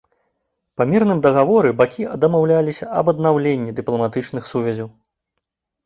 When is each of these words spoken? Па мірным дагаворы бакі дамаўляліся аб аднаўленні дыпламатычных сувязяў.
Па 0.79 0.87
мірным 0.93 1.19
дагаворы 1.25 1.75
бакі 1.83 2.09
дамаўляліся 2.25 2.85
аб 3.03 3.15
аднаўленні 3.17 3.71
дыпламатычных 3.81 4.43
сувязяў. 4.53 4.95